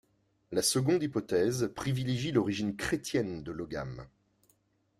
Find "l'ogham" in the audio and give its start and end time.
3.51-4.07